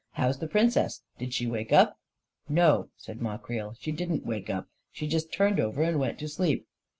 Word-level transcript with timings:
How 0.13 0.29
is 0.29 0.39
the 0.39 0.47
Princess? 0.47 1.03
Did 1.19 1.31
she 1.31 1.45
wake 1.45 1.71
up?" 1.71 1.99
"No," 2.49 2.89
said 2.97 3.21
Ma 3.21 3.37
Creel; 3.37 3.75
"she 3.79 3.91
didn't 3.91 4.25
wake 4.25 4.49
up— 4.49 4.67
she 4.91 5.05
just 5.07 5.31
turned 5.31 5.59
over 5.59 5.83
and 5.83 5.99
went 5.99 6.17
to 6.21 6.27
sleep." 6.27 6.65